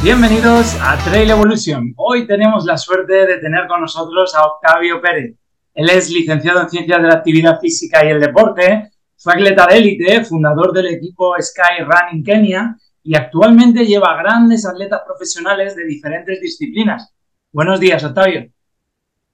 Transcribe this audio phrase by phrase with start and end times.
[0.00, 1.92] Bienvenidos a Trail Evolution.
[1.96, 5.34] Hoy tenemos la suerte de tener con nosotros a Octavio Pérez.
[5.74, 9.76] Él es licenciado en Ciencias de la Actividad Física y el Deporte, fue atleta de
[9.76, 16.40] élite, fundador del equipo Sky Running Kenya y actualmente lleva grandes atletas profesionales de diferentes
[16.40, 17.12] disciplinas.
[17.50, 18.48] Buenos días, Octavio.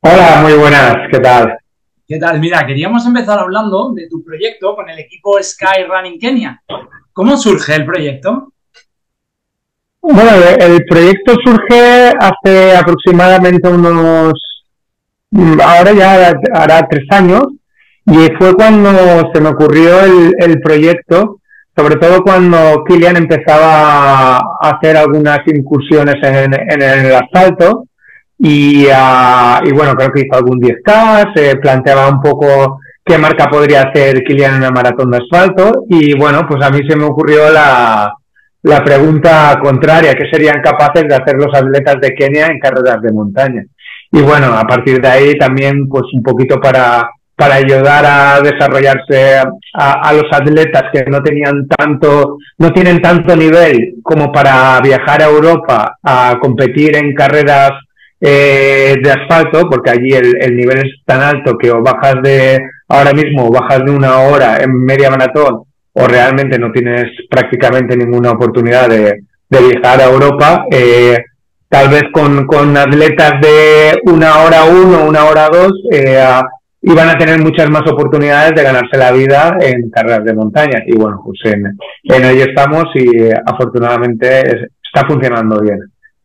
[0.01, 1.59] Hola, muy buenas, ¿qué tal?
[2.09, 2.41] ¿Qué tal?
[2.41, 6.63] Mira, queríamos empezar hablando de tu proyecto con el equipo Sky Running Kenya.
[7.13, 8.54] ¿Cómo surge el proyecto?
[10.07, 14.35] Bueno, el proyecto surge hace aproximadamente unos,
[15.65, 17.45] ahora ya hará tres años,
[18.05, 18.91] y fue cuando
[19.33, 21.39] se me ocurrió el, proyecto,
[21.75, 27.85] sobre todo cuando Kilian empezaba a hacer algunas incursiones en, el asfalto,
[28.39, 33.47] y, ah, y, bueno, creo que hizo algún 10K, se planteaba un poco qué marca
[33.47, 37.05] podría hacer Kilian en una maratón de asfalto, y bueno, pues a mí se me
[37.05, 38.13] ocurrió la
[38.65, 43.13] la pregunta contraria, ¿qué serían capaces de hacer los atletas de Kenia en carreras de
[43.13, 43.63] montaña?
[44.11, 49.37] Y bueno, a partir de ahí también pues un poquito para, para ayudar a desarrollarse
[49.75, 55.27] a, los atletas que no tenían tanto, no tienen tanto nivel como para viajar a
[55.27, 57.73] Europa a competir en carreras
[58.19, 62.59] eh, de asfalto, porque allí el, el, nivel es tan alto que o bajas de
[62.89, 67.97] ahora mismo o bajas de una hora en media maratón o realmente no tienes prácticamente
[67.97, 71.17] ninguna oportunidad de, viajar a Europa, eh,
[71.69, 76.21] tal vez con, atletas de una hora uno, una hora dos, eh,
[76.83, 80.83] iban a tener muchas más oportunidades de ganarse la vida en carreras de montaña.
[80.87, 85.79] Y bueno, pues en, en ello estamos y eh, afortunadamente está funcionando bien.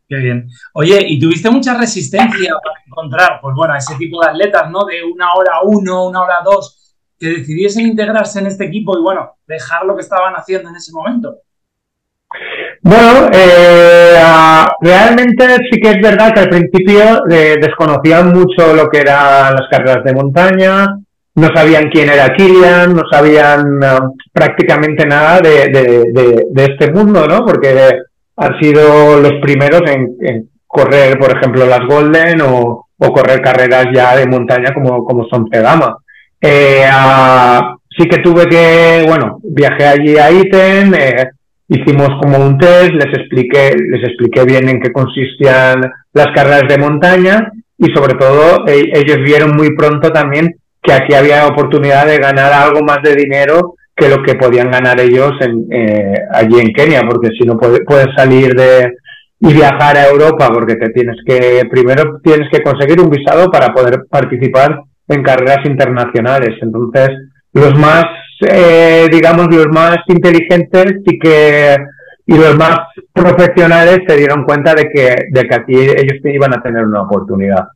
[0.08, 0.48] Qué bien.
[0.72, 4.84] Oye, ¿y tuviste mucha resistencia para encontrar, pues bueno, ese tipo de atletas, ¿no?
[4.84, 6.79] De una hora uno, una hora dos,
[7.20, 10.90] que decidiesen integrarse en este equipo y, bueno, dejar lo que estaban haciendo en ese
[10.92, 11.36] momento?
[12.82, 14.16] Bueno, eh,
[14.80, 19.68] realmente sí que es verdad que al principio eh, desconocían mucho lo que eran las
[19.70, 20.86] carreras de montaña,
[21.34, 23.98] no sabían quién era Kilian, no sabían eh,
[24.32, 27.44] prácticamente nada de, este mundo, ¿no?
[27.44, 27.90] Porque
[28.36, 34.26] han sido los primeros en, correr, por ejemplo, las Golden o, correr carreras ya de
[34.26, 35.98] montaña como, como son Pegama.
[36.40, 36.86] Eh,
[37.96, 41.30] sí que tuve que, bueno, viajé allí a Iten, eh,
[41.68, 45.80] hicimos como un test, les expliqué, les expliqué bien en qué consistían
[46.12, 51.14] las carreras de montaña y sobre todo e, ellos vieron muy pronto también que aquí
[51.14, 55.66] había oportunidad de ganar algo más de dinero que lo que podían ganar ellos en,
[55.70, 58.94] eh, allí en Kenia, porque si no puedes salir de
[59.42, 63.72] y viajar a Europa, porque te tienes que, primero tienes que conseguir un visado para
[63.72, 66.56] poder participar en carreras internacionales.
[66.62, 67.10] Entonces,
[67.52, 68.04] los más,
[68.48, 71.76] eh, digamos, los más inteligentes y que
[72.26, 72.78] y los más
[73.12, 77.66] profesionales se dieron cuenta de que, de que aquí ellos iban a tener una oportunidad.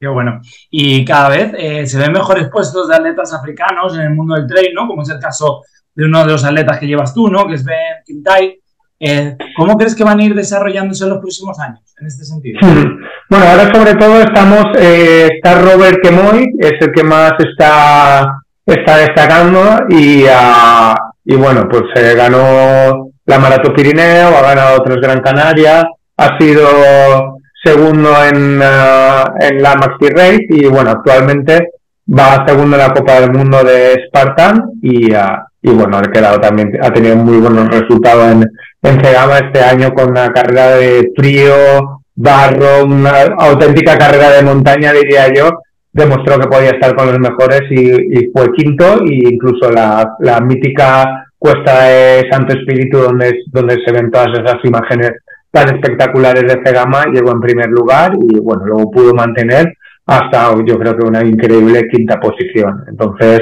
[0.00, 0.40] Qué bueno.
[0.70, 4.46] Y cada vez eh, se ven mejores puestos de atletas africanos en el mundo del
[4.46, 4.86] trail, ¿no?
[4.86, 7.46] Como es el caso de uno de los atletas que llevas tú, ¿no?
[7.46, 7.76] Que es Ben
[8.06, 8.58] Kintai.
[9.00, 12.58] Eh, ¿Cómo crees que van a ir desarrollándose en los próximos años en este sentido?
[13.28, 18.98] Bueno, ahora sobre todo estamos, eh, está Robert Kemoy, es el que más está, está
[18.98, 20.94] destacando y, uh,
[21.24, 27.38] y bueno, pues se ganó la Maratón Pirineo, ha ganado otros Gran Canaria, ha sido
[27.64, 31.70] segundo en, uh, en la Maxi Race y bueno, actualmente
[32.08, 36.38] va segundo en la Copa del Mundo de Spartan y, uh, y bueno, ha quedado
[36.38, 38.44] también, ha tenido muy buenos resultados en,
[38.82, 44.92] en Cegama este año con una carrera de frío, barro, una auténtica carrera de montaña,
[44.92, 45.50] diría yo,
[45.92, 51.84] demostró que podía estar con los mejores y, fue quinto, e incluso la, mítica cuesta
[51.84, 55.12] de Santo Espíritu, donde, donde se ven todas esas imágenes
[55.50, 59.72] tan espectaculares de Cegama, llegó en primer lugar y bueno, luego pudo mantener
[60.06, 62.84] hasta yo creo que una increíble quinta posición.
[62.88, 63.40] Entonces,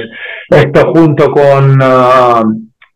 [0.48, 2.43] esto junto con, ah,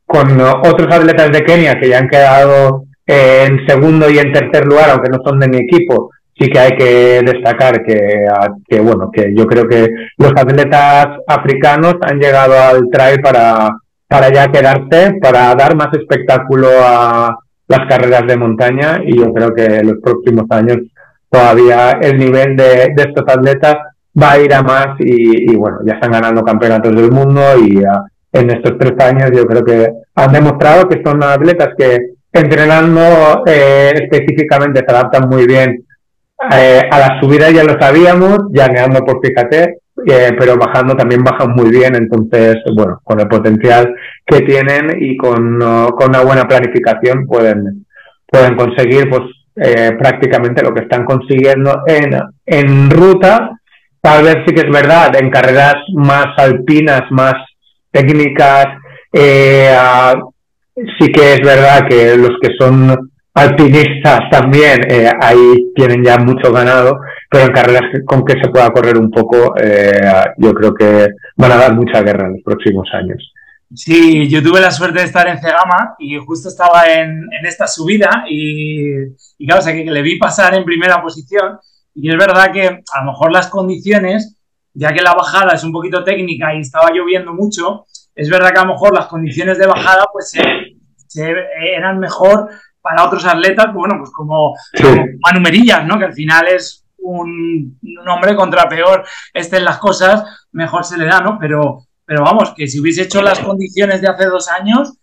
[0.06, 4.90] con otros atletas de Kenia que ya han quedado en segundo y en tercer lugar,
[4.90, 8.26] aunque no son de mi equipo, sí que hay que destacar que,
[8.69, 9.88] que bueno, que yo creo que
[10.19, 13.70] los atletas africanos han llegado al trail para,
[14.06, 19.54] para ya quedarse, para dar más espectáculo a las carreras de montaña y yo creo
[19.54, 20.76] que en los próximos años
[21.31, 23.76] todavía el nivel de, de estos atletas
[24.20, 27.82] va a ir a más y, bueno, ya están ganando campeonatos del mundo y
[28.32, 33.92] en estos tres años yo creo que han demostrado que son atletas que entrenando eh,
[33.94, 35.84] específicamente se adaptan muy bien
[36.52, 41.50] eh, a la subida ya lo sabíamos, llaneando por fíjate, eh, pero bajando también bajan
[41.50, 43.92] muy bien, entonces, bueno, con el potencial
[44.25, 47.84] que tienen y con, con una buena planificación pueden,
[48.30, 49.22] pueden conseguir pues
[49.56, 52.16] eh, prácticamente lo que están consiguiendo en,
[52.46, 53.50] en ruta.
[54.00, 57.34] Tal vez sí que es verdad, en carreras más alpinas, más
[57.90, 58.66] técnicas,
[59.12, 59.75] eh,
[60.98, 66.52] sí que es verdad que los que son alpinistas también eh, ahí tienen ya mucho
[66.52, 66.98] ganado,
[67.30, 70.00] pero en carreras con que se pueda correr un poco, eh,
[70.38, 73.32] yo creo que van a dar mucha guerra en los próximos años.
[73.75, 78.25] Sí, yo tuve la suerte de estar en Cegama y justo estaba en, esta subida
[78.28, 78.88] y,
[79.38, 81.58] y claro, o que, le vi pasar en primera posición
[81.94, 84.36] y es verdad que a lo mejor las condiciones,
[84.72, 87.84] ya que la bajada es un poquito técnica y estaba lloviendo mucho,
[88.14, 90.42] es verdad que a lo mejor las condiciones de bajada pues se,
[91.14, 92.49] eran mejor
[92.81, 94.55] para otros atletas, bueno, pues como,
[95.20, 95.99] Manu Merillas, ¿no?
[95.99, 97.78] Que al final es un,
[98.08, 101.38] hombre contra peor estén las cosas, mejor se le da, ¿no?
[101.38, 104.94] Pero, pero vamos, que si hubiese hecho las condiciones de hace dos años,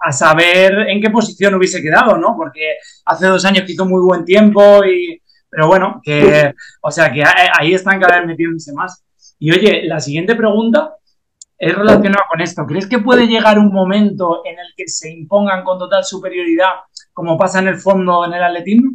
[0.00, 2.36] a saber en qué posición hubiese quedado, ¿no?
[2.36, 5.20] Porque hace dos años hizo muy buen tiempo y...
[5.50, 6.52] Pero bueno, que...
[6.82, 9.02] O sea, que ahí están cada vez metiéndose más.
[9.38, 10.97] Y oye, la siguiente pregunta
[11.58, 12.64] es relacionado con esto.
[12.66, 16.70] ¿Crees que puede llegar un momento en el que se impongan con total superioridad,
[17.12, 18.92] como pasa en el fondo en el atletismo?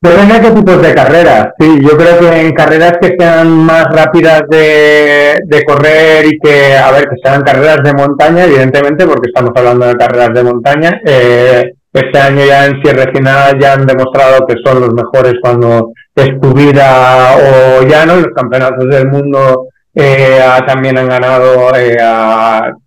[0.00, 1.48] Depende de qué tipos de carreras.
[1.58, 6.92] Sí, yo creo que en carreras que sean más rápidas de, correr y que, a
[6.92, 11.00] ver, que sean carreras de montaña, evidentemente, porque estamos hablando de carreras de montaña.
[11.04, 15.90] Eh, este año ya en cierre final ya han demostrado que son los mejores cuando
[16.14, 19.66] es vida o llano, los campeonatos del mundo
[20.00, 21.96] eh, también han ganado, eh,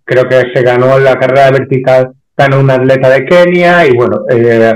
[0.02, 4.72] creo que se ganó la carrera vertical, ganó un atleta de Kenia y bueno, eh,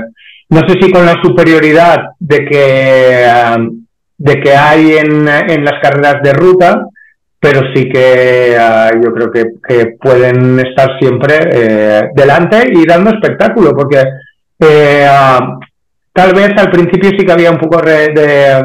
[0.49, 3.27] no sé si con la superioridad de que,
[4.17, 6.85] de que hay en, en las carreras de ruta,
[7.39, 8.55] pero sí que
[9.03, 14.03] yo creo que, pueden estar siempre delante y dando espectáculo, porque
[16.13, 18.61] tal vez al principio sí que había un poco de,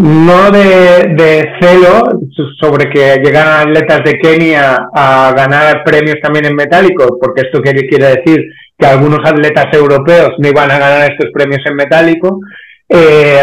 [0.00, 2.20] no de, celo
[2.58, 7.86] sobre que llegan atletas de Kenia a ganar premios también en metálico, porque esto quiere,
[7.86, 8.46] quiere decir
[8.78, 12.40] que algunos atletas europeos no iban a ganar estos premios en metálico.
[12.88, 13.42] Eh,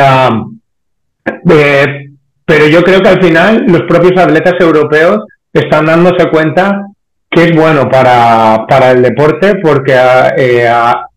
[1.48, 2.10] eh,
[2.44, 6.88] pero yo creo que al final los propios atletas europeos están dándose cuenta
[7.30, 9.94] que es bueno para, para el deporte porque
[10.36, 10.68] eh,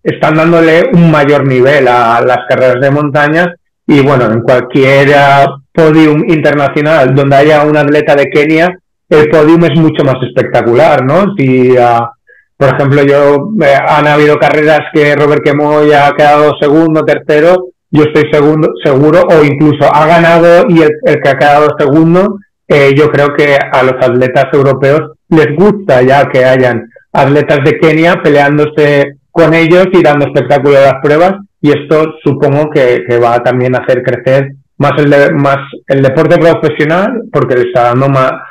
[0.03, 3.55] están dándole un mayor nivel a las carreras de montaña
[3.91, 5.09] y bueno, en cualquier
[5.73, 8.79] podium internacional donde haya un atleta de Kenia,
[9.09, 11.35] el podium es mucho más espectacular, ¿no?
[11.37, 12.09] Si, ah,
[12.57, 18.05] por ejemplo, yo eh, han habido carreras que Robert Kemoy ha quedado segundo, tercero, yo
[18.05, 22.39] estoy segundo, seguro, o incluso ha ganado y el, que ha quedado segundo,
[22.69, 25.01] eh, yo creo que a los atletas europeos
[25.31, 30.93] les gusta ya que hayan atletas de Kenia peleándose con ellos y dando espectáculo a
[30.93, 35.59] las pruebas y esto supongo que, va a también hacer crecer más el, más
[35.89, 38.09] el deporte profesional porque le está dando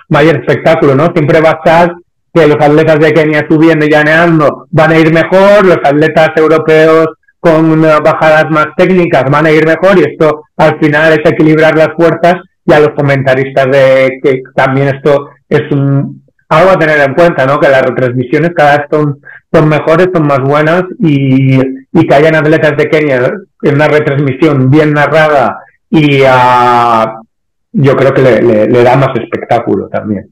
[0.10, 1.08] mayor espectáculo, ¿no?
[1.14, 1.94] Siempre va a estar
[2.34, 7.08] que los atletas de Kenia subiendo y llaneando van a ir mejor, los atletas europeos
[7.40, 11.90] con bajadas más técnicas van a ir mejor y esto al final es equilibrar las
[11.96, 17.14] fuerzas y a los comentaristas de que también esto es un, algo a tener en
[17.14, 17.60] cuenta, ¿no?
[17.60, 19.20] Que las retransmisiones cada vez son,
[19.52, 21.60] son mejores, son más buenas y,
[21.92, 23.32] que hayan atletas de Kenia
[23.62, 30.30] en una retransmisión bien narrada y yo creo que le, da más espectáculo también.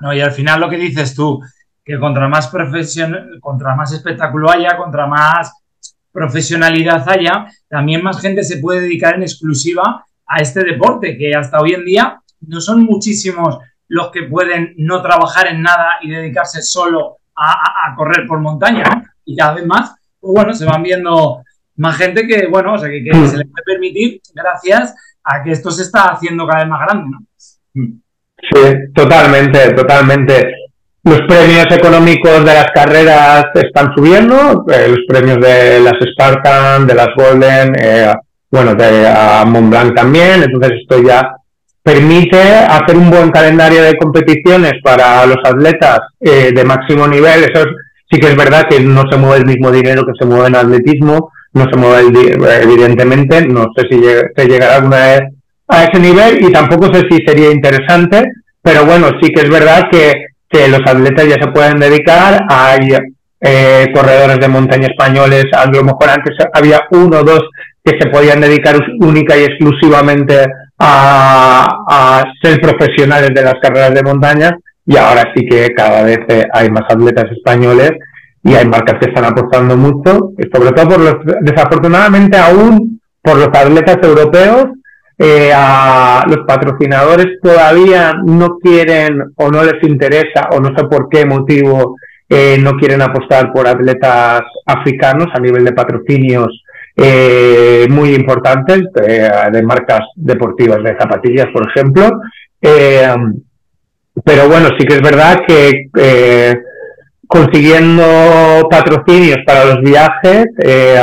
[0.00, 1.40] No, y al final lo que dices tú,
[1.84, 5.52] que contra más profesión, contra más espectáculo haya, contra más
[6.12, 11.60] profesionalidad haya, también más gente se puede dedicar en exclusiva a este deporte, que hasta
[11.60, 16.62] hoy en día no son muchísimos los que pueden no trabajar en nada y dedicarse
[16.62, 18.84] solo a, correr por montaña.
[19.24, 19.94] Y cada vez más,
[20.26, 21.42] pues bueno, se van viendo
[21.76, 23.26] más gente que, bueno, o sea, que, mm.
[23.26, 27.10] se les puede permitir gracias a que esto se está haciendo cada vez más grande,
[27.10, 27.20] ¿no?
[27.74, 28.00] Mm.
[28.38, 30.52] Sí, totalmente, totalmente.
[31.04, 36.94] Los premios económicos de las carreras están subiendo, eh, los premios de las Spartan, de
[36.94, 38.12] las Golden, eh,
[38.50, 39.08] bueno, de
[39.46, 41.36] Mont Blanc también, entonces esto ya
[41.86, 47.44] permite hacer un buen calendario de competiciones para los atletas eh, de máximo nivel.
[47.44, 47.64] Eso
[48.10, 50.56] sí que es verdad que no se mueve el mismo dinero que se mueve en
[50.56, 52.02] atletismo, no se mueve
[52.62, 55.20] evidentemente, no sé si se llegará alguna vez
[55.68, 58.24] a ese nivel y tampoco sé si sería interesante,
[58.62, 60.12] pero bueno, sí que es verdad que,
[60.48, 62.92] que los atletas ya se pueden dedicar, hay
[63.40, 67.42] eh, corredores de montaña españoles, a lo mejor antes había uno o dos
[67.84, 70.44] que se podían dedicar única y exclusivamente
[70.78, 74.50] a, ser profesionales de las carreras de montaña
[74.86, 77.92] y ahora sí que cada vez eh, hay más atletas españoles
[78.42, 83.48] y hay marcas que están apostando mucho, sobre todo por los, desafortunadamente aún por los
[83.48, 84.66] atletas europeos,
[85.18, 91.08] eh, a los patrocinadores todavía no quieren o no les interesa o no sé por
[91.08, 91.96] qué motivo
[92.28, 96.62] eh, no quieren apostar por atletas africanos a nivel de patrocinios
[96.94, 102.20] eh, muy importantes de marcas deportivas de zapatillas, por ejemplo.
[104.24, 105.90] Pero bueno, sí que es verdad que
[107.26, 110.96] consiguiendo patrocinios para los viajes, eh,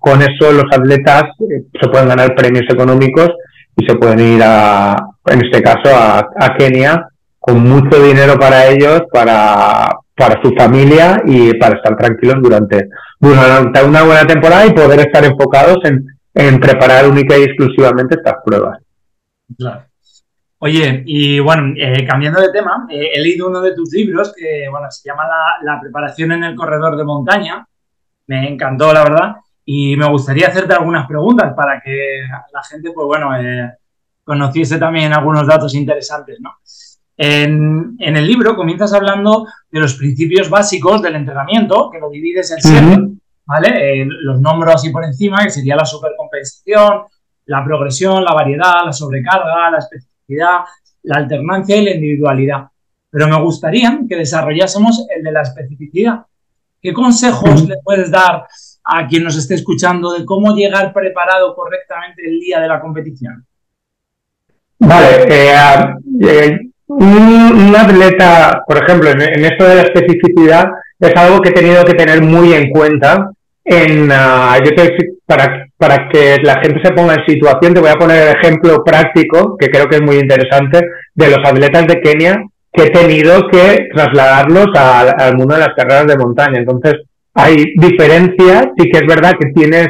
[0.00, 3.30] con eso los atletas eh, se pueden ganar premios económicos
[3.76, 9.02] y se pueden ir a, en este caso, a, Kenia con mucho dinero para ellos,
[9.12, 12.88] para, para su familia y para estar tranquilos durante,
[13.18, 18.36] durante una buena temporada y poder estar enfocados en, en preparar única y exclusivamente estas
[18.44, 18.78] pruebas.
[19.58, 19.84] Claro.
[20.64, 24.68] Oye, y bueno, eh, cambiando de tema, eh, he leído uno de tus libros que,
[24.70, 25.24] bueno, se llama
[25.60, 27.66] la, preparación en el corredor de montaña.
[28.28, 32.20] Me encantó, la verdad, y me gustaría hacerte algunas preguntas para que
[32.52, 33.72] la gente, pues bueno, eh,
[34.22, 36.52] conociese también algunos datos interesantes, ¿no?
[37.16, 42.62] En, el libro comienzas hablando de los principios básicos del entrenamiento, que lo divides en
[42.62, 43.08] siete,
[43.46, 44.06] ¿vale?
[44.06, 47.02] los nombro así por encima, que sería la supercompensación,
[47.46, 52.68] la progresión, la variedad, la sobrecarga, la especificidad la alternancia y la individualidad.
[53.10, 56.24] Pero me gustaría que desarrollásemos el de la especificidad.
[56.80, 58.46] ¿Qué consejos le puedes dar
[58.84, 63.46] a quien nos esté escuchando de cómo llegar preparado correctamente el día de la competición?
[64.80, 65.54] Vale, eh,
[66.22, 71.84] eh, un, atleta, por ejemplo, en, esto de la especificidad, es algo que he tenido
[71.84, 73.30] que tener muy en cuenta.
[73.64, 75.14] En, uh,
[75.76, 79.56] para que la gente se ponga en situación, te voy a poner el ejemplo práctico,
[79.56, 80.80] que creo que es muy interesante,
[81.14, 82.42] de los atletas de Kenia
[82.72, 86.58] que he tenido que trasladarlos al, mundo de las carreras de montaña.
[86.58, 86.94] Entonces,
[87.34, 89.88] hay diferencias, sí que es verdad que tienes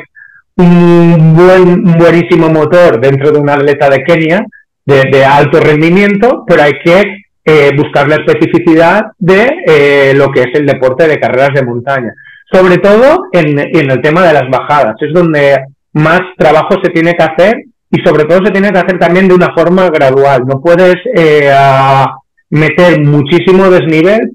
[0.56, 4.44] un buen, buenísimo motor dentro de un atleta de Kenia,
[4.84, 7.02] de, alto rendimiento, pero hay que
[7.44, 12.12] eh, buscar la especificidad de eh, lo que es el deporte de carreras de montaña.
[12.52, 15.56] Sobre todo en, el tema de las bajadas, es donde
[15.94, 19.34] más trabajo se tiene que hacer y sobre todo se tiene que hacer también de
[19.34, 20.42] una forma gradual.
[20.46, 21.50] No puedes eh,
[22.50, 24.32] meter muchísimo desnivel,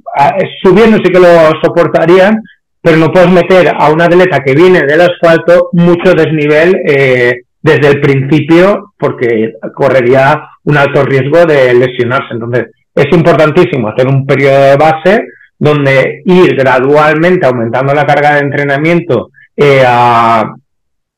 [0.64, 2.42] subiendo sí que lo soportarían,
[2.82, 7.88] pero no puedes meter a un atleta que viene del asfalto mucho desnivel eh, desde
[7.88, 12.34] el principio porque correría un alto riesgo de lesionarse.
[12.34, 15.22] Entonces, es importantísimo hacer un periodo de base
[15.60, 20.54] donde ir gradualmente aumentando la carga de entrenamiento eh, a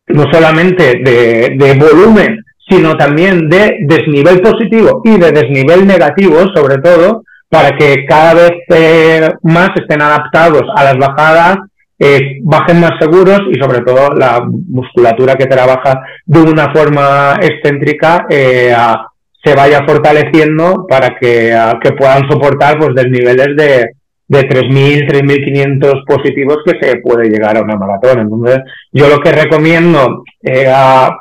[0.07, 7.23] no solamente de, volumen, sino también de desnivel positivo y de desnivel negativo, sobre todo,
[7.47, 11.57] para que cada vez eh, más estén adaptados a las bajadas,
[11.99, 18.25] eh, bajen más seguros y sobre todo la musculatura que trabaja de una forma excéntrica
[18.29, 23.89] se vaya fortaleciendo para que, que puedan soportar pues desniveles de,
[24.29, 28.19] de 3.000, 3.500 positivos que se puede llegar a una maratón.
[28.19, 28.59] Entonces,
[28.91, 30.71] yo lo que recomiendo eh,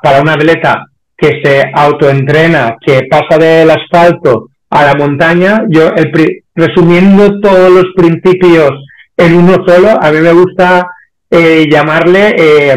[0.02, 0.84] para un atleta
[1.16, 6.12] que se autoentrena, que pasa del asfalto a la montaña, yo el,
[6.54, 8.72] resumiendo todos los principios
[9.16, 10.86] en uno solo, a mí me gusta
[11.30, 12.76] eh, llamarle eh,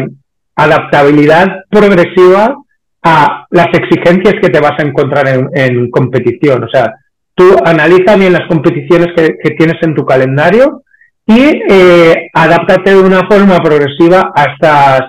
[0.56, 2.56] adaptabilidad progresiva
[3.02, 6.64] a las exigencias que te vas a encontrar en, en competición.
[6.64, 6.94] O sea,
[7.34, 10.82] Tú analiza bien las competiciones que, tienes en tu calendario
[11.26, 15.00] y eh, adáptate de una forma progresiva a estas,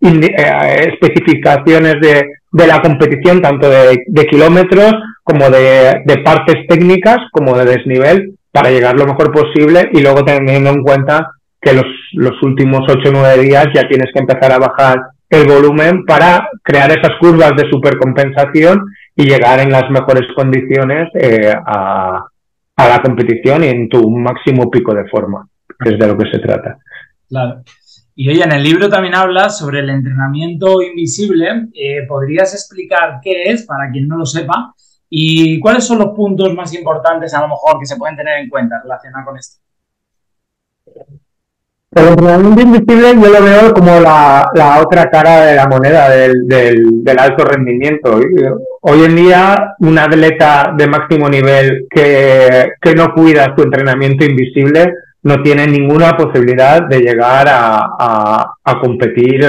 [0.00, 2.24] eh, especificaciones de,
[2.66, 4.92] la competición, tanto de, kilómetros
[5.24, 10.70] como de, partes técnicas, como de desnivel, para llegar lo mejor posible y luego teniendo
[10.70, 14.58] en cuenta que los, los últimos 8 o 9 días ya tienes que empezar a
[14.58, 14.98] bajar
[15.30, 18.84] el volumen para crear esas curvas de supercompensación
[19.16, 22.26] y llegar en las mejores condiciones eh, a,
[22.76, 26.38] la competición y en tu máximo pico de forma, que es de lo que se
[26.38, 26.78] trata.
[27.28, 27.62] Claro.
[28.16, 31.68] Y oye, en el libro también hablas sobre el entrenamiento invisible.
[31.74, 34.74] Eh, ¿Podrías explicar qué es para quien no lo sepa?
[35.08, 38.48] ¿Y cuáles son los puntos más importantes a lo mejor que se pueden tener en
[38.48, 39.60] cuenta relacionados con esto?
[41.94, 47.18] El entrenamiento invisible yo lo veo como la, otra cara de la moneda del, del,
[47.18, 48.20] alto rendimiento.
[48.80, 54.92] Hoy en día, un atleta de máximo nivel que, que no cuida su entrenamiento invisible
[55.22, 57.86] no tiene ninguna posibilidad de llegar a,
[58.64, 59.40] a, competir,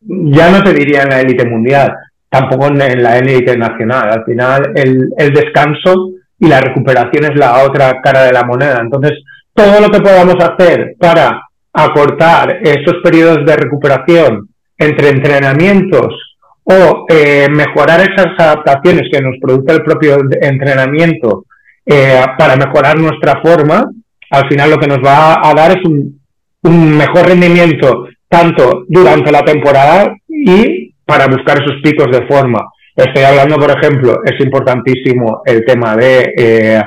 [0.00, 1.92] ya no se diría en la élite mundial,
[2.28, 4.10] tampoco en la élite nacional.
[4.10, 8.78] Al final, el, el descanso y la recuperación es la otra cara de la moneda.
[8.80, 9.12] Entonces,
[9.54, 11.40] todo lo que podamos hacer para
[11.72, 14.48] acortar esos periodos de recuperación
[14.78, 21.44] entre entrenamientos o eh, mejorar esas adaptaciones que nos produce el propio entrenamiento
[21.84, 23.90] eh, para mejorar nuestra forma,
[24.30, 26.20] al final lo que nos va a dar es un,
[26.62, 32.60] un mejor rendimiento tanto durante la temporada y para buscar esos picos de forma.
[32.94, 36.82] Estoy hablando, por ejemplo, es importantísimo el tema de eh,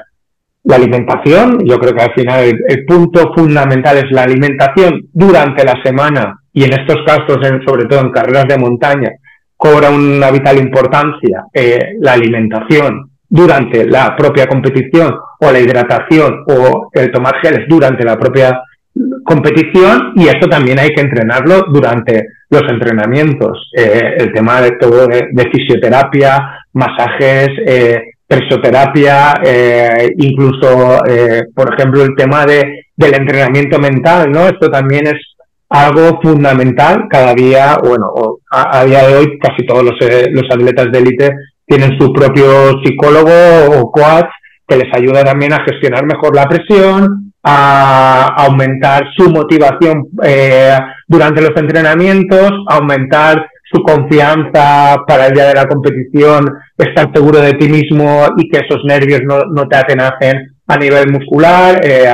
[0.65, 1.59] la alimentación.
[1.65, 6.63] Yo creo que al final el, punto fundamental es la alimentación durante la semana y
[6.63, 9.11] en estos casos, sobre todo en carreras de montaña,
[9.55, 16.89] cobra una vital importancia eh, la alimentación durante la propia competición o la hidratación o
[16.93, 18.59] el tomar geles durante la propia
[19.23, 23.71] competición y esto también hay que entrenarlo durante los entrenamientos.
[23.75, 32.03] Eh, el tema de todo de, fisioterapia, masajes, eh, presoterapia, eh, incluso, eh, por ejemplo,
[32.03, 34.47] el tema de, del entrenamiento mental, ¿no?
[34.47, 35.35] Esto también es
[35.69, 37.07] algo fundamental.
[37.09, 38.13] Cada día, bueno,
[38.51, 39.95] a, día de hoy casi todos los,
[40.31, 41.31] los atletas de élite
[41.65, 44.29] tienen su propio psicólogo o coach
[44.67, 50.77] que les ayuda también a gestionar mejor la presión, a aumentar su motivación eh,
[51.07, 56.45] durante los entrenamientos, aumentar su confianza para el día de la competición,
[56.77, 61.11] estar seguro de ti mismo y que esos nervios no, no te atenacen a nivel
[61.11, 61.81] muscular.
[61.83, 62.07] Eh,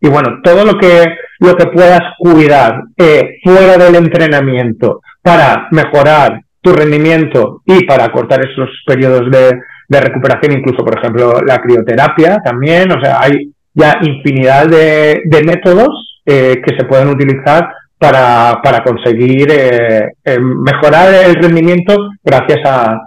[0.00, 1.04] y bueno, todo lo que,
[1.40, 8.40] lo que puedas cuidar eh, fuera del entrenamiento para mejorar tu rendimiento y para cortar
[8.40, 9.58] esos periodos de,
[9.88, 15.42] de recuperación, incluso por ejemplo la crioterapia también, o sea, hay ya infinidad de, de
[15.44, 22.60] métodos eh, que se pueden utilizar para, para conseguir eh, eh, mejorar el rendimiento gracias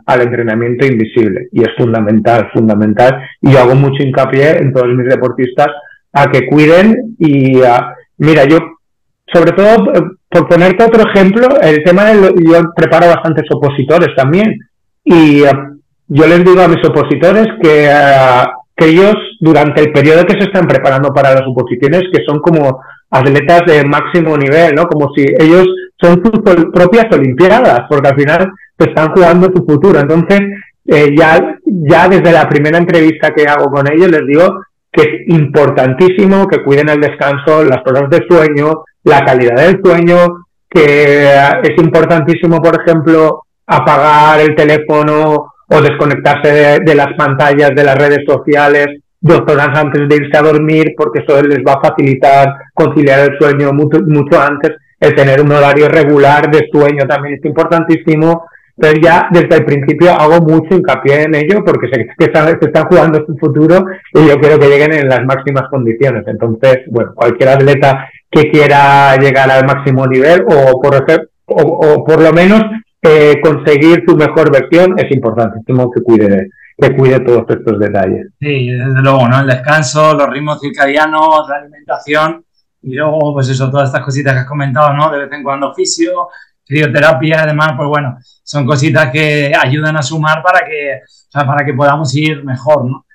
[0.05, 1.47] al entrenamiento invisible.
[1.51, 3.21] Y es fundamental, fundamental.
[3.41, 5.67] Y yo hago mucho hincapié en todos mis deportistas
[6.11, 7.61] a que cuiden y
[8.17, 8.57] mira, yo
[9.31, 9.93] sobre todo
[10.27, 14.57] por ponerte otro ejemplo, el tema del yo preparo bastantes opositores también
[15.03, 15.43] y
[16.07, 17.87] yo les digo a mis opositores que
[18.79, 22.81] que ellos durante el periodo que se están preparando para las oposiciones, que son como
[23.11, 24.85] atletas de máximo nivel, ¿no?
[24.85, 25.67] Como si ellos
[25.99, 29.99] son sus propias olimpiadas, porque al final se están jugando su futuro.
[29.99, 30.39] Entonces,
[30.87, 34.61] eh, ya, ya desde la primera entrevista que hago con ellos les digo
[34.91, 40.45] que es importantísimo que cuiden el descanso, las horas de sueño, la calidad del sueño,
[40.69, 41.31] que
[41.63, 48.23] es importantísimo, por ejemplo, apagar el teléfono o desconectarse de, las pantallas de las redes
[48.27, 48.87] sociales
[49.21, 53.37] dos horas antes de irse a dormir porque eso les va a facilitar conciliar el
[53.37, 54.71] sueño mucho, mucho antes.
[54.99, 58.45] El tener un horario regular de sueño también es importantísimo.
[58.81, 62.67] Pero ya desde el principio hago mucho hincapié en ello porque sé que están, se
[62.67, 66.23] están jugando su futuro y yo quiero que lleguen en las máximas condiciones.
[66.27, 70.95] Entonces, bueno, cualquier atleta que quiera llegar al máximo nivel o por,
[71.47, 72.61] o, o por lo menos
[73.01, 75.59] eh, conseguir tu mejor versión es importante.
[75.65, 78.27] Que cuide, que cuide todos estos detalles.
[78.39, 79.39] Sí, desde luego, ¿no?
[79.39, 82.43] El descanso, los ritmos circadianos, la alimentación
[82.81, 85.11] y luego, pues eso, todas estas cositas que has comentado, ¿no?
[85.11, 86.29] De vez en cuando fisio,
[86.65, 91.65] fisioterapia, además, pues bueno, son cositas que ayudan a sumar para que, o sea, para
[91.65, 93.05] que podamos ir mejor, ¿no?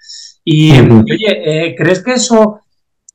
[0.45, 2.61] Y, oye, eh, ¿crees que eso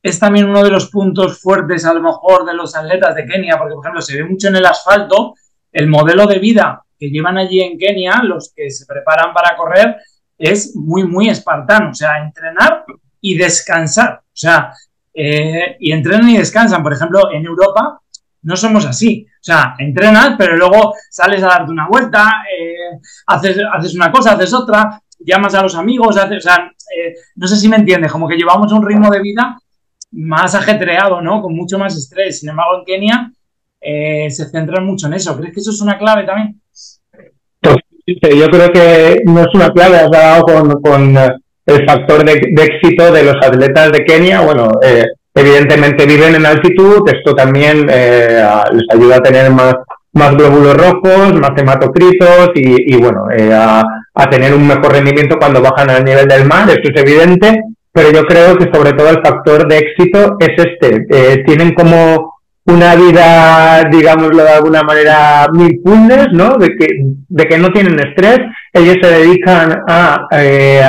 [0.01, 3.57] es también uno de los puntos fuertes, a lo mejor, de los atletas de Kenia?
[3.57, 5.35] Porque, por ejemplo, se ve mucho en el asfalto,
[5.71, 9.97] el modelo de vida que llevan allí en Kenia, los que se preparan para correr,
[10.37, 11.91] es muy, muy espartano.
[11.91, 12.85] O sea, entrenar
[13.21, 14.19] y descansar.
[14.19, 14.73] O sea,
[15.13, 16.83] eh, y entrenan y descansan.
[16.83, 18.01] Por ejemplo, en Europa
[18.41, 19.25] no somos así.
[19.29, 24.33] O sea, entrenas, pero luego sales a darte una vuelta, eh, haces, haces una cosa,
[24.33, 28.11] haces otra, llamas a los amigos, haces, o sea, eh, no sé si me entiendes,
[28.11, 29.57] como que llevamos un ritmo de vida
[30.11, 31.41] más ajetreado, ¿no?
[31.41, 32.39] Con mucho más estrés.
[32.39, 33.31] Sin embargo, en Kenia
[33.81, 35.37] eh, se centran mucho en eso.
[35.37, 36.59] ¿Crees que eso es una clave también?
[37.61, 40.43] Pues, yo creo que no es una clave, has dado
[40.81, 41.29] con, eh,
[41.65, 44.41] el factor de, éxito de los atletas de Kenia.
[44.41, 49.75] Bueno, eh, evidentemente viven en altitud, esto también les ayuda a tener más,
[50.13, 53.83] más glóbulos rojos, más hematocritos y, bueno, a,
[54.15, 57.61] a, tener un mejor rendimiento cuando bajan al nivel del mar, esto es evidente,
[57.93, 61.43] pero yo creo que sobre todo el factor de éxito es este.
[61.45, 62.38] tienen como
[62.69, 66.57] una vida, digámoslo de alguna manera, mindfulness, ¿no?
[66.57, 66.87] De que,
[67.27, 68.39] de que no tienen estrés,
[68.73, 70.81] ellos se dedican a, eh,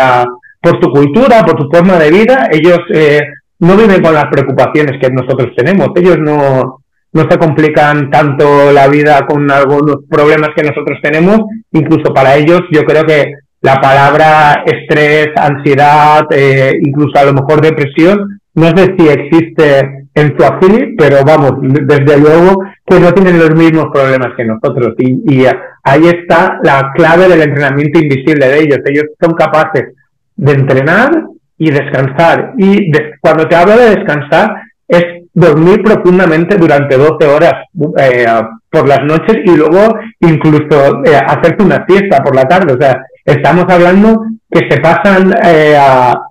[0.61, 3.21] por su cultura, por su forma de vida, ellos eh,
[3.61, 6.81] no viven con las preocupaciones que nosotros tenemos, ellos no,
[7.12, 11.40] no se complican tanto la vida con algunos problemas que nosotros tenemos,
[11.73, 17.61] incluso para ellos yo creo que la palabra estrés, ansiedad, eh, incluso a lo mejor
[17.61, 23.55] depresión, no sé si existe en Swahili, pero vamos, desde luego que no tienen los
[23.55, 24.94] mismos problemas que nosotros.
[24.99, 25.44] Y,
[25.83, 28.79] ahí está la clave del entrenamiento invisible de ellos.
[28.85, 29.94] Ellos son capaces
[30.37, 31.11] de entrenar
[31.57, 32.55] y descansar.
[32.59, 34.57] Y cuando te hablo de descansar,
[34.88, 37.55] es dormir profundamente durante 12 horas
[37.99, 38.27] eh,
[38.68, 42.75] por las noches y luego incluso eh, hacerte una fiesta por la tarde.
[42.75, 45.79] O sea, estamos hablando que se pasan eh,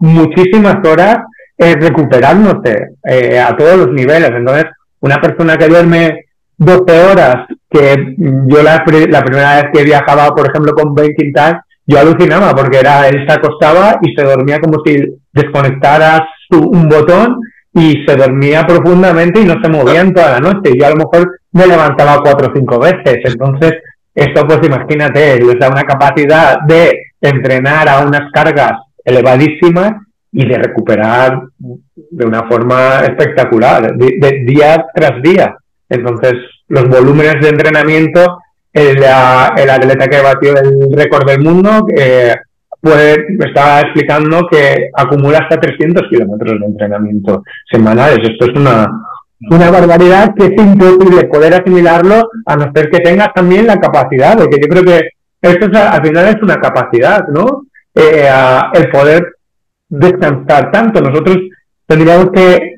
[0.01, 1.19] muchísimas horas
[1.61, 4.31] eh, recuperándose eh, a todos los niveles.
[4.33, 4.67] Entonces,
[5.01, 6.25] una persona que duerme
[6.57, 11.99] 12 horas, que yo la, primera vez que viajaba, por ejemplo, con Ben Quintal, yo
[11.99, 17.39] alucinaba porque era él se acostaba y se dormía como si desconectaras un botón
[17.73, 20.71] y se dormía profundamente y no se movía en toda la noche.
[20.79, 23.17] Yo a lo mejor me levantaba cuatro o cinco veces.
[23.25, 23.73] Entonces,
[24.15, 29.93] esto pues imagínate, da una capacidad de entrenar a unas cargas elevadísimas
[30.31, 35.55] y de recuperar de una forma espectacular, de, día tras día.
[35.89, 36.33] Entonces,
[36.67, 38.39] los volúmenes de entrenamiento,
[38.71, 42.35] el, el atleta que batió el récord del mundo, eh,
[42.81, 48.19] pues me estaba explicando que acumula hasta 300 kilómetros de entrenamiento semanales.
[48.23, 48.87] Esto es una,
[49.49, 54.37] una barbaridad que es imposible poder asimilarlo a no ser que tengas también la capacidad,
[54.37, 55.09] porque yo creo que
[55.41, 57.63] esto al final es una capacidad, ¿no?
[57.95, 58.29] Eh,
[58.73, 59.23] el poder
[59.89, 61.01] descansar tanto.
[61.01, 61.37] Nosotros
[61.85, 62.75] tendríamos que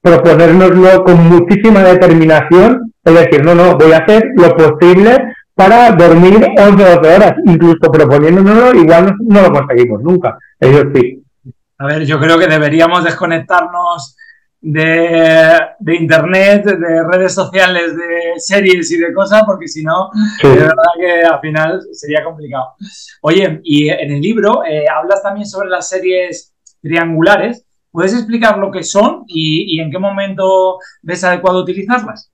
[0.00, 6.46] proponérnoslo con muchísima determinación, es decir, no, no, voy a hacer lo posible para dormir
[6.56, 10.38] 11 o 12 horas, incluso proponiéndonoslo, igual no, lo conseguimos nunca.
[10.60, 11.22] Ellos sí.
[11.78, 14.16] A ver, yo creo que deberíamos desconectarnos
[14.60, 20.10] de, de, internet, de redes sociales, de series y de cosas, porque si no,
[20.42, 22.74] de verdad que al final sería complicado.
[23.22, 27.64] Oye, y en el libro eh, hablas también sobre las series triangulares.
[27.90, 32.30] ¿Puedes explicar lo que son y, y en qué momento ves adecuado utilizarlas?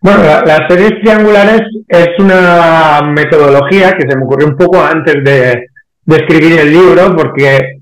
[0.00, 5.66] Bueno, las series triangulares es una metodología que se me ocurrió un poco antes de,
[6.06, 7.77] escribir el libro, porque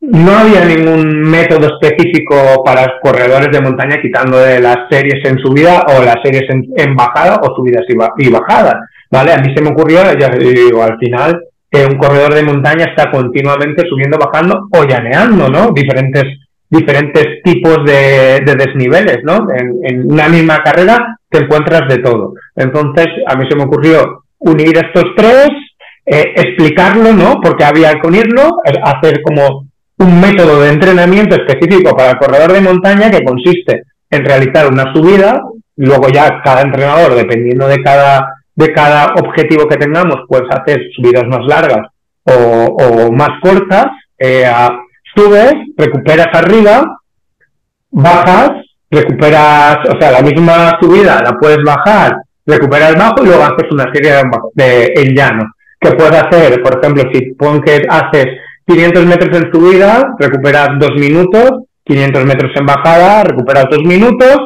[0.00, 5.84] no había ningún método específico para corredores de montaña quitando de las series en subida
[5.88, 8.76] o las series en, bajada o subidas y, bajadas,
[9.10, 9.32] ¿vale?
[9.32, 13.10] A mí se me ocurrió, ya digo, al final, que un corredor de montaña está
[13.10, 15.72] continuamente subiendo, bajando o llaneando, ¿no?
[15.72, 16.24] Diferentes
[16.70, 19.46] diferentes tipos de, desniveles, ¿no?
[19.54, 22.34] En, una misma carrera te encuentras de todo.
[22.54, 25.48] Entonces, a mí se me ocurrió unir estos tres,
[26.06, 27.40] eh, explicarlo, ¿no?
[27.42, 29.67] Porque había que unirlo, hacer como
[29.98, 34.92] un método de entrenamiento específico para el corredor de montaña que consiste en realizar una
[34.94, 35.42] subida,
[35.76, 41.24] luego ya cada entrenador, dependiendo de cada, de cada objetivo que tengamos, pues hacer subidas
[41.26, 41.88] más largas
[42.24, 43.86] o, más cortas,
[44.18, 44.44] eh,
[45.14, 47.00] subes, recuperas arriba,
[47.90, 48.50] bajas,
[48.90, 53.92] recuperas, o sea, la misma subida la puedes bajar, recuperas bajo y luego haces una
[53.92, 54.12] serie
[54.54, 55.52] de, en llano.
[55.80, 58.26] Que puedes hacer, por ejemplo, si pon que haces
[58.68, 61.50] 500 metros en subida, recuperas dos minutos,
[61.84, 64.36] 500 metros en bajada, recuperas dos minutos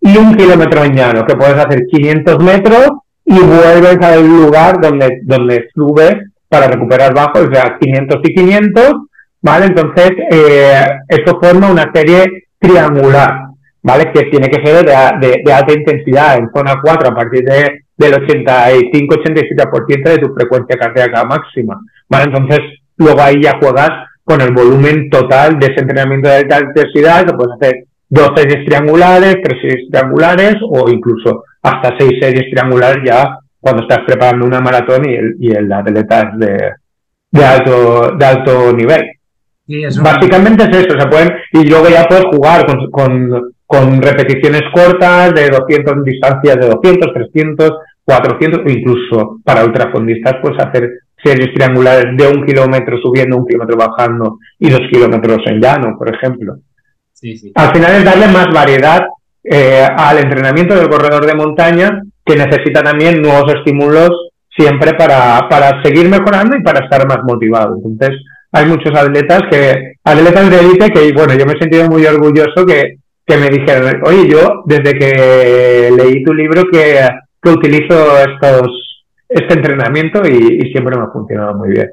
[0.00, 2.90] y un kilómetro en llano, que puedes hacer 500 metros
[3.24, 6.16] y vuelves al lugar donde, donde subes
[6.48, 8.94] para recuperar bajo, o sea, 500 y 500
[9.42, 9.66] ¿vale?
[9.66, 13.48] Entonces, eh, esto forma una serie triangular,
[13.82, 14.12] ¿vale?
[14.12, 20.02] Que tiene que ser de, alta intensidad, en zona 4, a partir de, del 85-87%
[20.04, 22.24] de tu frecuencia cardíaca máxima, ¿vale?
[22.24, 22.60] Entonces,
[23.00, 23.90] luego ahí ya juegas
[24.22, 28.64] con el volumen total de ese entrenamiento de alta intensidad, que puedes hacer dos series
[28.66, 34.60] triangulares, tres series triangulares o incluso hasta seis series triangulares ya cuando estás preparando una
[34.60, 36.70] maratón y el, y el atleta es de,
[37.30, 39.10] de, alto, de alto nivel.
[40.02, 45.48] Básicamente es eso, se pueden, y luego ya puedes jugar con, con, repeticiones cortas de
[45.48, 47.70] 200 distancias de 200, 300,
[48.10, 50.90] 400, incluso para ultrafondistas puedes hacer
[51.22, 56.12] series triangulares de un kilómetro subiendo, un kilómetro bajando y dos kilómetros en llano, por
[56.12, 56.56] ejemplo.
[57.54, 59.06] Al final es darle más variedad
[59.44, 64.10] eh, al entrenamiento del corredor de montaña que necesita también nuevos estímulos
[64.56, 67.76] siempre para, para seguir mejorando y para estar más motivado.
[67.76, 68.20] Entonces,
[68.50, 72.66] hay muchos atletas que, atletas de élite que, bueno, yo me he sentido muy orgulloso
[72.66, 76.98] que, que me dijeron, oye, yo desde que leí tu libro que,
[77.40, 81.90] que utilizo estos, este entrenamiento y, siempre me ha funcionado muy bien.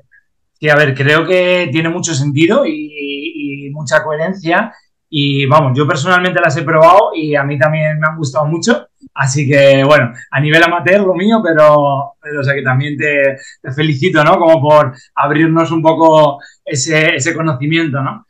[0.59, 4.73] Sí, a ver, creo que tiene mucho sentido y, mucha coherencia.
[5.09, 8.87] Y vamos, yo personalmente las he probado y a mí también me han gustado mucho.
[9.13, 13.37] Así que, bueno, a nivel amateur lo mío, pero, o sea que también te,
[13.71, 14.37] felicito, ¿no?
[14.37, 18.25] Como por abrirnos un poco ese, ese conocimiento, ¿no?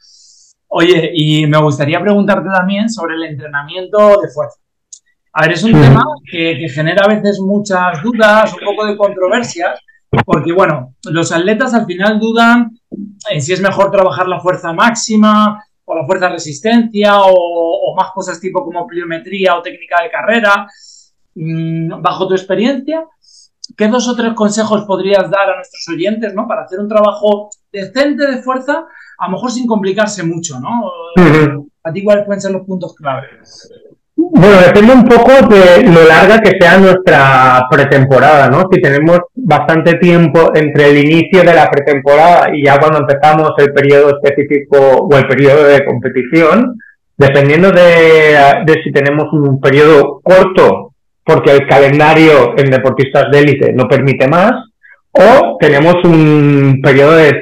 [0.67, 4.59] Oye, y me gustaría preguntarte también sobre el entrenamiento de fuerza.
[5.39, 8.97] A ver, es un tema que, que, genera a veces muchas dudas, un poco de
[8.97, 9.79] controversias,
[10.25, 12.71] porque bueno, los atletas al final dudan
[13.29, 18.39] en si es mejor trabajar la fuerza máxima o la fuerza resistencia o, más cosas
[18.39, 20.67] tipo como pliometría o técnica de carrera.
[21.35, 23.05] Mm, bajo tu experiencia,
[23.77, 26.47] ¿qué dos o tres consejos podrías dar a nuestros oyentes ¿no?
[26.47, 28.87] para hacer un trabajo decente de fuerza,
[29.19, 30.59] a lo mejor sin complicarse mucho?
[30.59, 30.89] ¿no?
[31.83, 33.69] ¿A ti cuáles pueden ser los puntos claves?
[34.19, 38.63] Bueno, depende un poco de lo larga que sea nuestra pretemporada, ¿no?
[38.71, 43.71] Si tenemos bastante tiempo entre el inicio de la pretemporada y ya cuando empezamos el
[43.73, 46.77] periodo específico o el periodo de competición,
[47.15, 48.35] dependiendo de,
[48.83, 54.51] si tenemos un periodo corto, porque el calendario en deportistas de élite no permite más,
[55.11, 57.33] o tenemos un periodo de,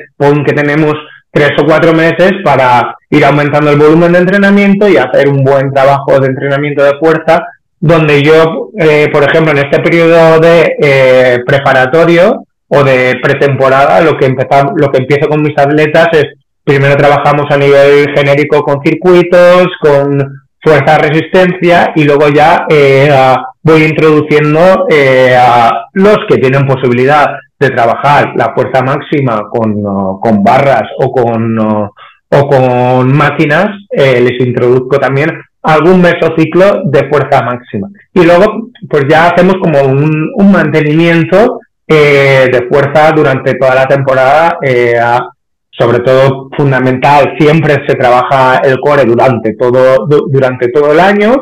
[0.45, 0.93] que tenemos
[1.31, 5.71] tres o cuatro meses para ir aumentando el volumen de entrenamiento y hacer un buen
[5.71, 7.47] trabajo de entrenamiento de fuerza,
[7.79, 14.17] donde yo, eh, por ejemplo, en este periodo de eh, preparatorio o de pretemporada, lo
[14.17, 16.25] que empezamos, lo que empiezo con mis atletas es
[16.63, 20.17] primero trabajamos a nivel genérico con circuitos, con
[20.59, 23.07] fuerza resistencia y luego ya eh,
[23.61, 24.87] voy introduciendo
[25.39, 27.27] a los que tienen posibilidad
[27.59, 29.75] de trabajar la fuerza máxima con,
[30.19, 31.55] con barras o con,
[32.29, 37.89] o con máquinas, eh, les introduzco también algún mesociclo de fuerza máxima.
[38.13, 43.87] Y luego, pues ya hacemos como un, un mantenimiento eh, de fuerza durante toda la
[43.87, 44.95] temporada, eh,
[45.71, 51.35] sobre todo fundamental, siempre se trabaja el core durante todo, durante todo el año.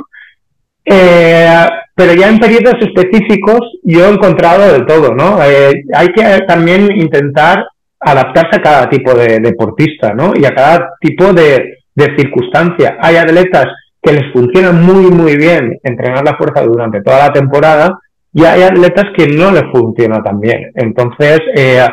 [1.96, 5.38] pero ya en periodos específicos yo he encontrado de todo, ¿no?
[5.40, 7.64] hay que también intentar
[8.06, 10.34] adaptarse a cada tipo de deportista, ¿no?
[10.36, 11.80] Y a cada tipo de,
[12.18, 12.98] circunstancia.
[13.00, 13.68] Hay atletas
[14.02, 18.00] que les funciona muy, muy bien entrenar la fuerza durante toda la temporada
[18.34, 20.72] y hay atletas que no les funciona tan bien.
[20.74, 21.86] Entonces, eh,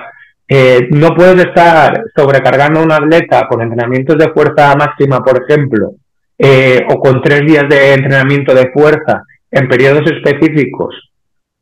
[0.49, 5.93] eh, no puedes estar sobrecargando a un atleta con entrenamientos de fuerza máxima, por ejemplo,
[6.39, 11.11] eh, o con tres días de entrenamiento de fuerza en periodos específicos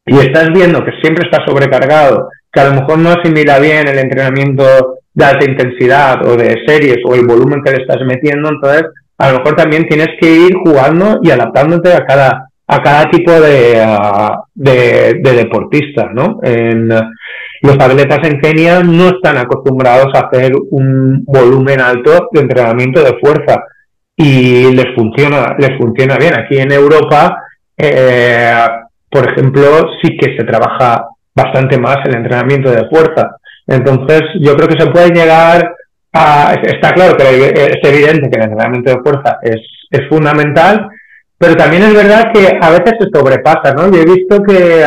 [0.09, 3.99] y estás viendo que siempre está sobrecargado que a lo mejor no asimila bien el
[3.99, 4.65] entrenamiento
[5.13, 8.85] de alta intensidad o de series o el volumen que le estás metiendo, entonces
[9.19, 13.33] a lo mejor también tienes que ir jugando y adaptándote a cada a cada tipo
[13.33, 13.83] de,
[14.55, 16.39] de, deportista, ¿no?
[16.43, 16.91] En,
[17.61, 23.19] los atletas en Kenia no están acostumbrados a hacer un volumen alto de entrenamiento de
[23.19, 23.65] fuerza
[24.15, 26.39] y les funciona, les funciona bien.
[26.39, 27.43] Aquí en Europa,
[27.77, 28.53] eh,
[29.11, 31.07] por ejemplo, sí que se trabaja
[31.43, 33.25] bastante más el entrenamiento de fuerza.
[33.67, 35.59] Entonces, yo creo que se puede llegar
[36.13, 36.55] a...
[36.63, 37.25] Está claro que
[37.75, 40.89] es evidente que el entrenamiento de fuerza es, es fundamental,
[41.41, 43.91] pero también es verdad que a veces se sobrepasa, ¿no?
[43.91, 44.85] Yo he visto que,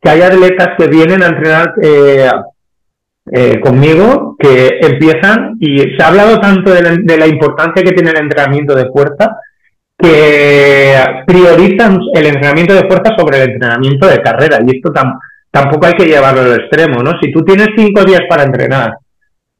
[0.00, 2.30] que hay atletas que vienen a entrenar eh,
[3.32, 7.92] eh, conmigo, que empiezan, y se ha hablado tanto de la, de la importancia que
[7.92, 9.36] tiene el entrenamiento de fuerza,
[9.98, 10.94] que
[11.26, 14.58] priorizan el entrenamiento de fuerza sobre el entrenamiento de carrera.
[14.66, 15.18] Y esto también
[15.56, 17.12] tampoco hay que llevarlo al extremo, ¿no?
[17.20, 18.98] Si tú tienes cinco días para entrenar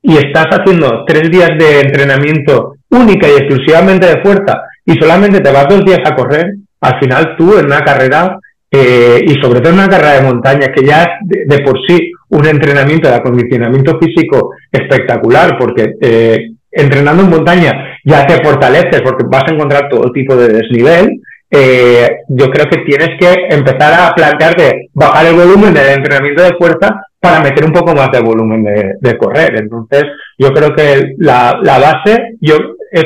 [0.03, 5.51] y estás haciendo tres días de entrenamiento única y exclusivamente de fuerza y solamente te
[5.51, 8.39] vas dos días a correr, al final tú en una carrera,
[8.71, 12.13] eh, y sobre todo en una carrera de montaña, que ya es de, por sí
[12.29, 17.73] un entrenamiento de acondicionamiento físico espectacular, porque eh, entrenando en montaña
[18.05, 21.09] ya te fortaleces porque vas a encontrar todo tipo de desnivel,
[21.51, 26.57] eh, yo creo que tienes que empezar a plantearte bajar el volumen del entrenamiento de
[26.57, 28.65] fuerza para meter un poco más de volumen
[29.01, 29.57] de, correr.
[29.57, 30.05] Entonces,
[30.39, 32.57] yo creo que la, base yo,
[32.91, 33.05] es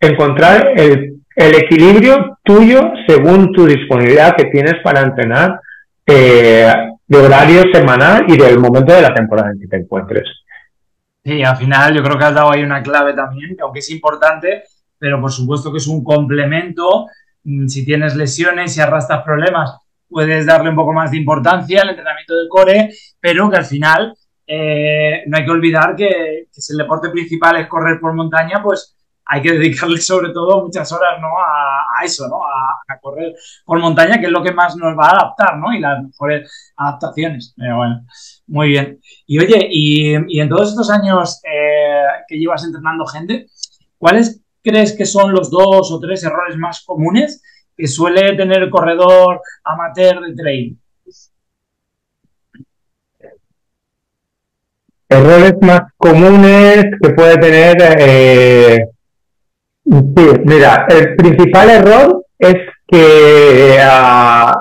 [0.00, 5.60] encontrar el, equilibrio tuyo según tu disponibilidad que tienes para entrenar
[6.06, 6.72] eh,
[7.06, 10.24] de horario semanal y del momento de la temporada en que te encuentres.
[11.22, 13.90] Sí, al final yo creo que has dado ahí una clave también, que aunque es
[13.90, 14.62] importante,
[14.98, 17.06] pero por supuesto que es un complemento
[17.68, 19.76] si tienes lesiones y arrastras problemas,
[20.08, 24.14] puedes darle un poco más de importancia al entrenamiento del core, pero que al final
[24.46, 28.96] eh, no hay que olvidar que, si el deporte principal es correr por montaña, pues
[29.28, 31.28] hay que dedicarle sobre todo muchas horas ¿no?
[31.28, 32.42] a, eso, ¿no?
[32.44, 35.72] A, correr por montaña, que es lo que más nos va a adaptar, ¿no?
[35.72, 37.52] Y las mejores adaptaciones.
[37.56, 38.06] Pero bueno,
[38.46, 39.00] muy bien.
[39.26, 43.48] Y oye, y, en todos estos años eh, que llevas entrenando gente,
[43.98, 47.40] ¿cuáles crees que son los dos o tres errores más comunes
[47.76, 50.78] que suele tener el corredor amateur de trail?
[55.08, 58.78] Errores más comunes que puede tener, eh,
[59.84, 62.56] mira, el principal error es
[62.88, 64.52] que, uh,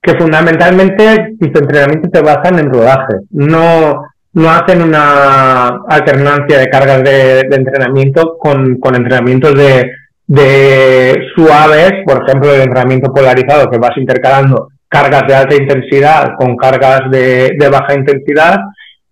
[0.00, 3.14] que fundamentalmente tus entrenamientos se basan en rodaje.
[3.30, 4.02] No,
[4.34, 9.90] no hacen una alternancia de cargas de, entrenamiento con, con entrenamientos de,
[10.26, 16.56] de suaves, por ejemplo, el entrenamiento polarizado, que vas intercalando cargas de alta intensidad con
[16.56, 18.56] cargas de, baja intensidad,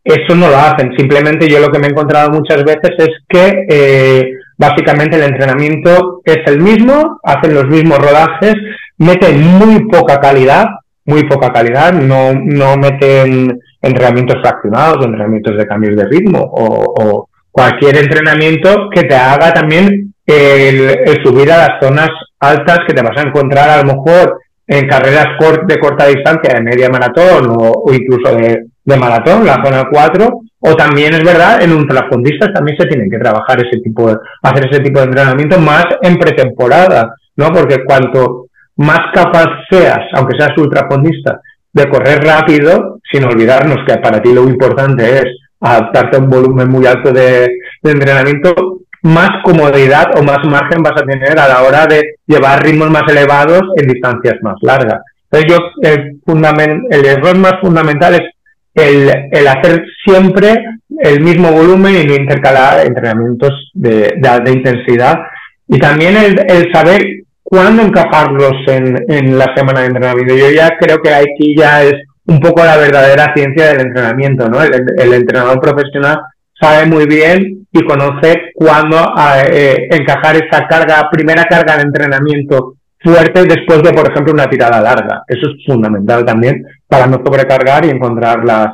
[0.04, 0.92] eso no lo hacen.
[0.96, 6.20] Simplemente yo lo que me he encontrado muchas veces es que eh, básicamente el entrenamiento
[6.24, 8.54] es el mismo, hacen los mismos rodajes,
[8.98, 10.66] meten muy poca calidad,
[11.10, 17.96] muy poca calidad, no, no meten entrenamientos fraccionados, entrenamientos de cambios de ritmo o, cualquier
[17.96, 23.26] entrenamiento que te haga también el, subir a las zonas altas que te vas a
[23.26, 25.26] encontrar a lo mejor en carreras
[25.66, 30.28] de corta distancia, de media maratón o, incluso de, maratón, la zona 4,
[30.60, 34.68] o también es verdad, en ultrafondistas también se tienen que trabajar ese tipo de, hacer
[34.70, 37.48] ese tipo de entrenamiento más en pretemporada, ¿no?
[37.48, 38.46] Porque cuanto
[38.80, 41.40] más capaz seas, aunque seas ultrafondista,
[41.72, 45.26] de correr rápido, sin olvidarnos que para ti lo importante es
[45.60, 47.46] adaptarte a un volumen muy alto de,
[47.82, 52.90] entrenamiento, más comodidad o más margen vas a tener a la hora de llevar ritmos
[52.90, 55.00] más elevados en distancias más largas.
[55.30, 58.22] Entonces yo, el, el error más fundamental es
[58.74, 60.54] el, el, hacer siempre
[61.00, 65.18] el mismo volumen y no intercalar entrenamientos de, de alta intensidad.
[65.68, 67.19] Y también el, el saber
[67.50, 70.36] cuándo encajarlos en, en, la semana de entrenamiento.
[70.36, 71.94] Yo ya creo que aquí ya es
[72.26, 74.62] un poco la verdadera ciencia del entrenamiento, ¿no?
[74.62, 76.20] El, entrenador profesional
[76.60, 78.98] sabe muy bien y conoce cuándo
[79.50, 84.80] eh, encajar esa carga, primera carga de entrenamiento fuerte después de, por ejemplo, una tirada
[84.80, 85.24] larga.
[85.26, 88.68] Eso es fundamental también para no sobrecargar y encontrar las,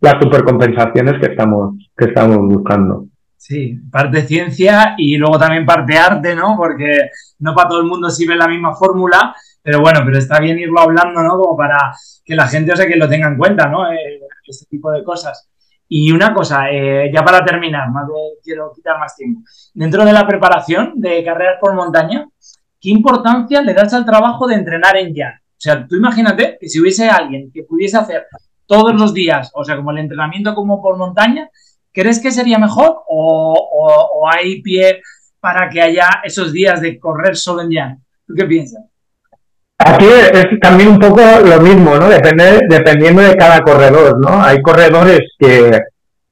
[0.00, 3.04] las supercompensaciones que estamos, que estamos buscando.
[3.44, 6.54] Sí, parte ciencia y luego también parte arte, ¿no?
[6.56, 10.60] Porque no para todo el mundo sirve la misma fórmula, pero bueno, pero está bien
[10.60, 11.30] irlo hablando, ¿no?
[11.30, 11.92] Como para
[12.24, 13.92] que la gente, o sea, que lo tenga en cuenta, ¿no?
[13.92, 15.48] Eh, este tipo de cosas.
[15.88, 18.04] Y una cosa, eh, ya para terminar, más
[18.44, 19.40] quiero quitar más tiempo.
[19.74, 22.28] Dentro de la preparación de carreras por montaña,
[22.80, 25.40] ¿qué importancia le das al trabajo de entrenar en llano?
[25.40, 28.24] O sea, tú imagínate que si hubiese alguien que pudiese hacer
[28.66, 31.50] todos los días, o sea, como el entrenamiento como por montaña,
[31.92, 35.02] ¿Crees que sería mejor o, hay pie
[35.40, 38.00] para que haya esos días de correr solo en llano?
[38.26, 38.84] ¿Tú qué piensas?
[39.78, 42.08] Aquí es también un poco lo mismo, ¿no?
[42.08, 44.42] Depende, dependiendo de cada corredor, ¿no?
[44.42, 45.80] Hay corredores que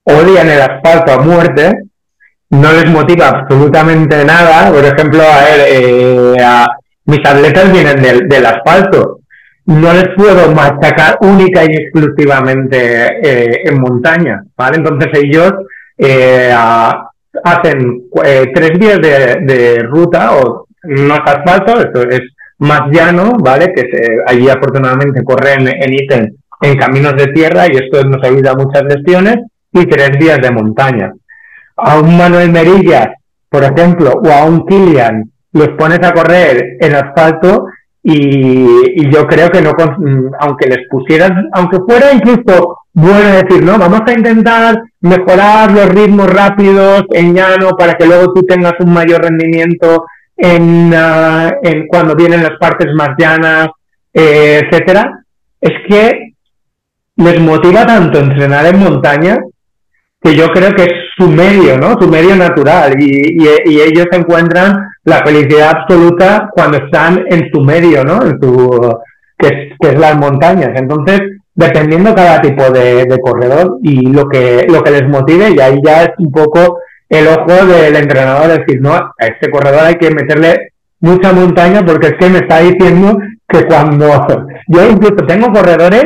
[0.04, 1.72] odian el asfalto a muerte,
[2.50, 4.70] no les motiva absolutamente nada.
[4.70, 6.36] Por ejemplo, a, eh,
[7.06, 9.19] mis atletas vienen del, del asfalto
[9.70, 14.78] no les puedo machacar única y exclusivamente eh, en montaña, ¿vale?
[14.78, 15.52] Entonces ellos
[15.96, 16.52] eh,
[17.44, 22.20] hacen eh, tres días de, ruta o no asfalto, esto es
[22.59, 23.72] más llano, ¿vale?
[23.72, 23.85] Que
[24.26, 26.26] allí afortunadamente corren en ítem
[26.62, 29.37] en caminos de tierra y esto nos evita muchas lesiones
[29.72, 31.12] y tres días de montaña.
[31.76, 33.09] A un Manuel Merillas,
[33.48, 37.66] por ejemplo, o a un Kilian, los pones a correr en asfalto
[38.02, 39.72] y, yo creo que no,
[40.40, 46.32] aunque les pusieran, aunque fuera incluso bueno decir, no, vamos a intentar mejorar los ritmos
[46.32, 50.04] rápidos en llano para que luego tú tengas un mayor rendimiento
[50.36, 53.68] en, ah, en cuando vienen las partes más llanas,
[54.12, 55.22] eh, etcétera,
[55.60, 56.32] es que
[57.16, 59.38] les motiva tanto entrenar en montaña
[60.22, 61.94] que yo creo que es su medio, ¿no?
[62.00, 68.04] Su medio natural y, y ellos encuentran la felicidad absoluta cuando están en su medio,
[68.04, 68.22] ¿no?
[68.22, 68.98] En su,
[69.40, 70.70] que, es, las montañas.
[70.74, 71.20] Entonces,
[71.54, 76.05] dependiendo cada tipo de, corredor y lo que, lo que les motive, y ahí ya
[76.05, 76.78] es un poco
[77.09, 82.09] el ojo del entrenador, decir, no, a este corredor hay que meterle mucha montaña porque
[82.09, 83.18] es que me está diciendo
[83.49, 84.07] que cuando
[84.68, 86.05] yo incluso tengo corredores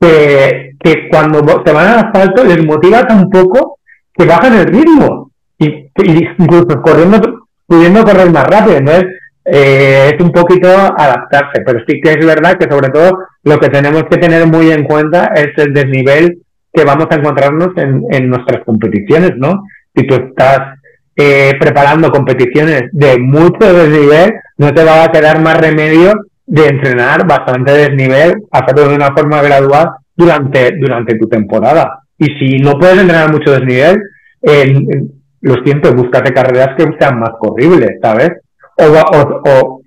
[0.00, 3.78] que, cuando se van al asfalto les motiva tan poco
[4.14, 5.90] que bajan el ritmo y,
[6.38, 8.78] incluso corriendo pudiendo correr más rápido.
[8.78, 9.06] Entonces,
[9.44, 13.68] eh, es un poquito adaptarse, pero sí que es verdad que sobre todo lo que
[13.68, 16.42] tenemos que tener muy en cuenta es el desnivel
[16.72, 19.64] que vamos a encontrarnos en, en nuestras competiciones, ¿no?
[19.94, 20.78] Si tú estás
[21.16, 26.12] eh, preparando competiciones de mucho desnivel, no te va a quedar más remedio
[26.50, 32.00] de entrenar bastante desnivel, hacerlo de una forma gradual durante, durante tu temporada.
[32.18, 34.02] Y si no puedes entrenar mucho desnivel,
[34.42, 38.32] en, lo siento, búscate carreras que sean más corribles, ¿sabes?
[38.78, 39.80] O, o,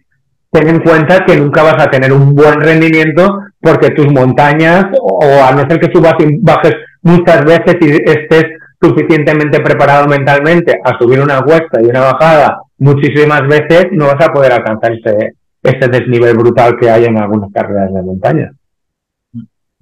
[0.52, 5.44] ten en cuenta que nunca vas a tener un buen rendimiento porque tus montañas, o
[5.44, 8.46] a no ser que subas y bajes muchas veces y estés
[8.82, 14.32] suficientemente preparado mentalmente a subir una cuesta y una bajada muchísimas veces no vas a
[14.32, 15.34] poder alcanzar ese,
[15.64, 18.52] ese desnivel brutal que hay en algunas carreras de montaña.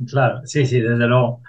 [0.08, 1.42] Claro, sí, sí, desde luego.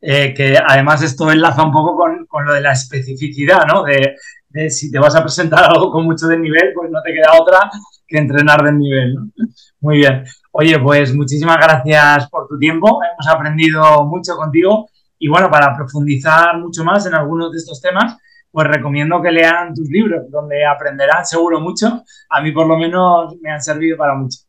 [0.00, 3.84] Eh, que además esto enlaza un poco con, con, lo de la especificidad, ¿no?
[3.84, 4.16] De,
[4.48, 7.70] de, si te vas a presentar algo con mucho desnivel, pues no te queda otra
[8.06, 9.30] que entrenar desnivel, ¿no?
[9.80, 10.24] Muy bien.
[10.52, 13.00] Oye, pues muchísimas gracias por tu tiempo.
[13.02, 14.88] Hemos aprendido mucho contigo.
[15.18, 18.16] Y bueno, para profundizar mucho más en algunos de estos temas,
[18.50, 22.02] pues recomiendo que lean tus libros, donde aprenderán seguro mucho.
[22.28, 24.40] A mí por lo menos me han servido para mucho.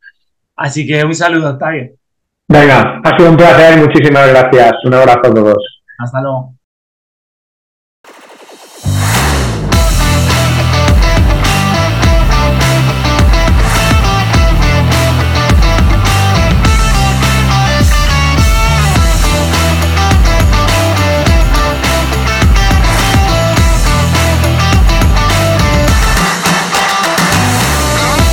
[0.56, 1.90] Así que un saludo, Octavio.
[2.48, 4.72] Venga, ha sido un placer, muchísimas gracias.
[4.84, 5.82] Un abrazo a todos.
[5.98, 6.54] Hasta luego.